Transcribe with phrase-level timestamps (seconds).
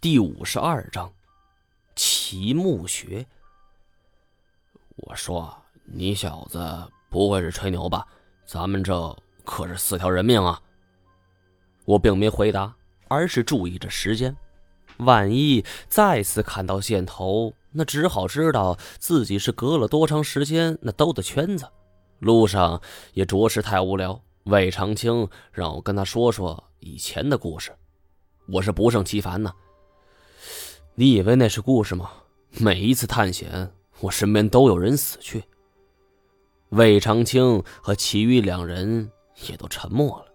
[0.00, 1.12] 第五十二章，
[1.94, 3.26] 奇木穴。
[4.96, 6.58] 我说，你小子
[7.10, 8.06] 不会是吹牛吧？
[8.46, 10.58] 咱们这可是四条人命啊！
[11.84, 12.74] 我并没回答，
[13.08, 14.34] 而是注意着时间。
[15.00, 21.68] 万一再次看到线头，那只好知道自己是隔了多长时间那兜的圈子。
[22.20, 22.80] 路上
[23.12, 24.18] 也着实太无聊。
[24.44, 27.76] 魏长青让我跟他说说以前的故事，
[28.48, 29.52] 我是不胜其烦呢。
[30.94, 32.10] 你以为那是故事吗？
[32.58, 35.44] 每一次探险，我身边都有人死去。
[36.70, 39.10] 魏长青和其余两人
[39.48, 40.26] 也都沉默了，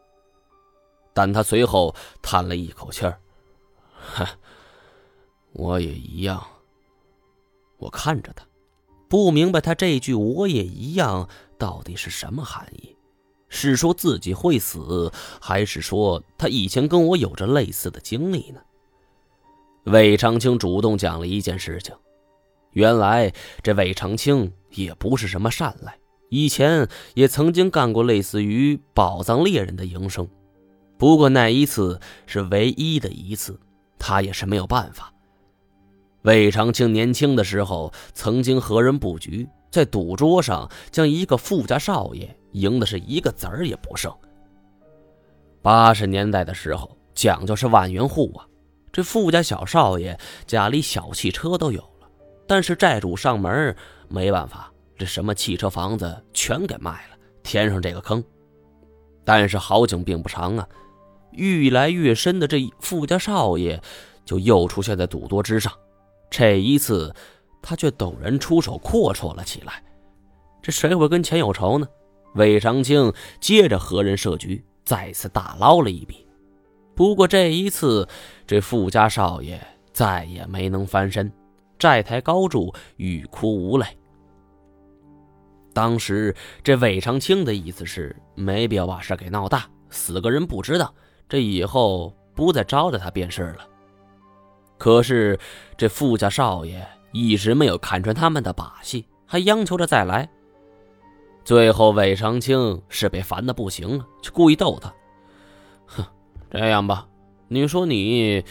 [1.14, 3.20] 但他随后叹了一口气儿
[4.16, 4.28] ：“哼，
[5.54, 6.46] 我也一样。”
[7.78, 8.46] 我看着他，
[9.08, 11.30] 不明白他这句“我也一样”
[11.60, 12.96] 到底是什么含义，
[13.50, 18.62] 是说自己会死，还是说他以前跟我有着类似的经历呢？
[19.86, 21.96] 魏长青主动讲了一件事情。
[22.72, 25.92] 原来这魏长青也不是什么善类，
[26.30, 30.28] 以前也曾经干过类似于宝藏猎人的营生，
[30.98, 33.60] 不过那一次是唯一的一次，
[33.98, 35.14] 他也是没有办法。
[36.24, 44.12] 魏长青年轻的时候曾经和人布局，在赌桌上将一个富家少爷赢的是一个子儿也不剩。
[45.62, 48.46] 八十年代的时候，讲究是万元户啊。
[48.96, 52.08] 这富家小少爷家里小汽车都有了，
[52.48, 53.76] 但是债主上门，
[54.08, 58.24] 没办法，这什么汽车、房子全给卖了，填上这个坑。
[59.26, 60.66] 但是好景并不长啊，
[61.32, 63.84] 愈来愈深的这富家少爷
[64.24, 65.74] 就又出现在赌桌之上。
[66.30, 67.14] 这一次，
[67.62, 69.84] 他却陡然出手阔绰了起来。
[70.62, 71.86] 这谁会跟钱有仇呢？
[72.36, 73.12] 魏长青
[73.42, 76.25] 接着和人设局，再次大捞了一笔。
[76.96, 78.08] 不过这一次，
[78.48, 79.60] 这富家少爷
[79.92, 81.32] 再也没能翻身，
[81.78, 83.86] 债台高筑，欲哭无泪。
[85.74, 86.34] 当时
[86.64, 90.94] 这魏长青的意思是，没必要把事给闹大，死个人不知道，
[91.28, 93.68] 这以后不再招待他便是了。
[94.78, 95.38] 可是
[95.78, 100.30] 这富家少爷一直没有看穿他们的把戏，还央求着再来。
[101.44, 104.94] 最后魏长青是被烦的不行了，就故意逗他。
[106.58, 107.06] 这样吧，
[107.50, 108.42] 你说你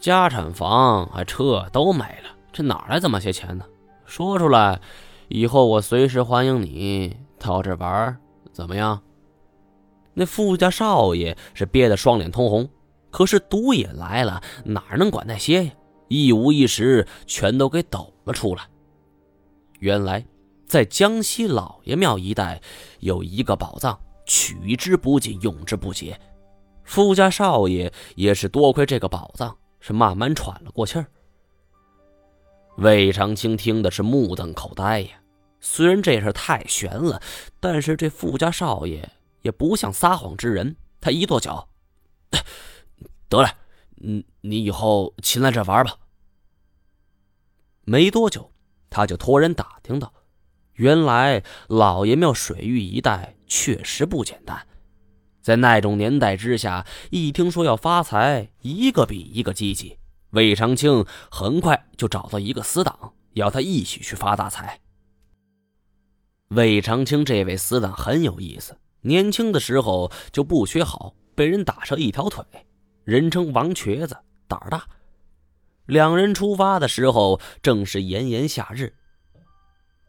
[0.00, 3.64] 家产房还车都没了，这哪来这么些钱呢？
[4.06, 4.80] 说出来，
[5.26, 8.16] 以后我随时欢迎你到这玩，
[8.52, 9.02] 怎么样？
[10.14, 12.68] 那富家少爷是憋得双脸通红，
[13.10, 15.72] 可是赌瘾来了，哪能管那些呀？
[16.06, 18.62] 一五一十全都给抖了出来。
[19.80, 20.24] 原来，
[20.64, 22.60] 在江西老爷庙一带
[23.00, 26.16] 有一个宝藏，取之不尽，用之不竭。
[26.88, 31.04] 富家少爷也是多亏这个宝藏，是慢慢喘了过气儿。
[32.78, 35.10] 魏长青听的是目瞪口呆呀。
[35.60, 37.20] 虽然这事太悬了，
[37.60, 39.06] 但是这富家少爷
[39.42, 40.76] 也不像撒谎之人。
[40.98, 41.68] 他一跺脚，
[43.28, 43.50] 得了，
[43.96, 45.94] 你你以后勤来这玩吧。
[47.84, 48.50] 没多久，
[48.88, 50.10] 他就托人打听到，
[50.72, 54.66] 原来老爷庙水域一带确实不简单。
[55.48, 59.96] 在那种年代之下，一听说要发财，一个比一个积极。
[60.32, 64.78] 魏长青很快就找到一个死党，要他一起去发大财。
[66.48, 72.44] 魏长青这位死党很有意思，年轻的时候就不学好，被人打折一条腿，
[73.04, 74.14] 人称王瘸子，
[74.46, 74.84] 胆儿大。
[75.86, 78.92] 两人出发的时候正是炎炎夏日，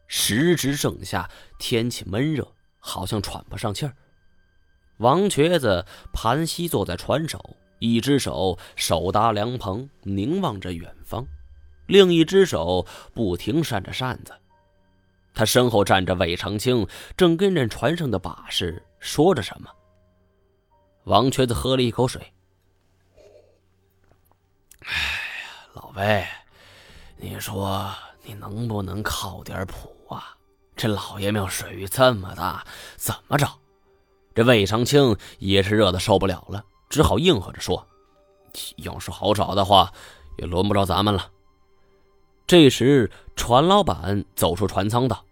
[0.06, 2.46] 时值盛夏，天气闷热，
[2.78, 3.96] 好像喘不上气儿。
[5.00, 11.26] 王瘸子盘膝坐在船首，一只手手搭凉棚，凝望着远方，
[11.86, 14.34] 另一只手不停扇着扇子。
[15.32, 19.70] 他身后站着魏长青，正跟着船上的把式说着什么。
[21.04, 22.20] 王瘸子喝了一口水
[24.84, 26.26] ：“哎呀，老魏，
[27.16, 27.90] 你说
[28.22, 30.36] 你能不能靠点谱啊？
[30.76, 32.66] 这老爷庙水域这么大，
[32.96, 33.58] 怎么找？”
[34.34, 37.86] 这魏长青也是热的受不了了，只好应和着说
[38.78, 39.92] ：“要是好找的话，
[40.38, 41.30] 也轮不着咱们了。”
[42.46, 45.24] 这时，船老板走出船舱道：“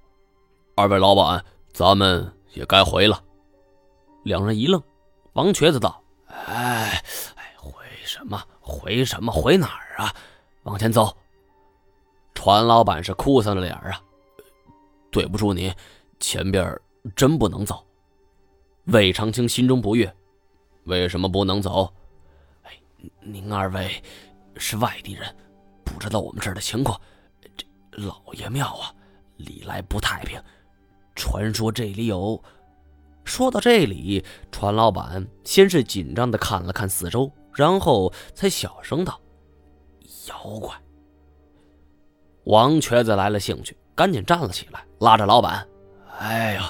[0.76, 3.22] 二位老板，咱们也该回了。”
[4.24, 4.82] 两人一愣，
[5.32, 7.02] 王瘸子道：“哎
[7.36, 7.72] 哎，回
[8.04, 8.42] 什么？
[8.60, 9.32] 回什么？
[9.32, 10.14] 回哪儿啊？
[10.64, 11.16] 往前走。”
[12.34, 14.00] 船老板是哭丧着脸啊
[15.10, 15.72] ：“对不住你，
[16.20, 16.78] 前边
[17.16, 17.84] 真不能走。”
[18.88, 20.10] 魏长青心中不悦，
[20.84, 21.92] 为什么不能走？
[22.62, 22.72] 哎，
[23.20, 24.02] 您二位
[24.56, 25.36] 是外地人，
[25.84, 26.98] 不知道我们这儿的情况。
[27.54, 27.66] 这
[28.02, 28.90] 老爷庙啊，
[29.36, 30.40] 历来不太平。
[31.14, 32.42] 传说这里有……
[33.24, 39.20] 说到这里，船老板先是紧张的看了看四周，然后才小声道
[40.30, 40.74] ：“妖怪。”
[42.44, 45.67] 王瘸子来了兴趣，赶紧站了起来，拉着老板
[46.18, 46.62] ：“哎呦，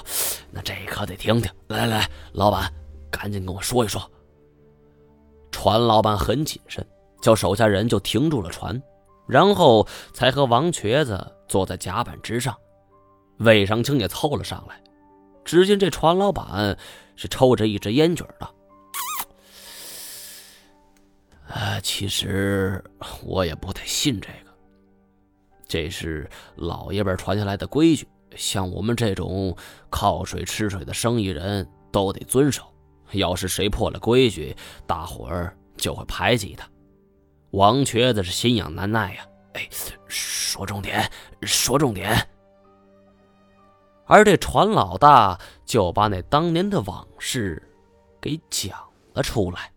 [0.51, 1.51] 那这可得听听！
[1.67, 2.71] 来来来，老板，
[3.11, 4.01] 赶紧跟我说一说。”
[5.51, 6.85] 船老板很谨慎，
[7.21, 8.79] 叫手下人就停住了船，
[9.27, 12.55] 然后才和王瘸子坐在甲板之上。
[13.39, 14.79] 魏长青也凑了上来。
[15.43, 16.77] 只见这船老板
[17.15, 18.47] 是抽着一支烟卷的。
[21.47, 22.83] 啊，其实
[23.23, 24.53] 我也不太信这个。
[25.67, 29.55] 这是老爷们传下来的规矩，像我们这种
[29.89, 32.63] 靠水吃水的生意人都得遵守。
[33.13, 34.55] 要是谁破了规矩，
[34.85, 36.69] 大伙儿就会排挤他。
[37.51, 39.25] 王瘸子是心痒难耐呀！
[39.53, 39.67] 哎，
[40.07, 41.09] 说重点，
[41.41, 42.15] 说重点。
[44.05, 47.61] 而这船老大就把那当年的往事
[48.21, 48.77] 给讲
[49.13, 49.71] 了出来。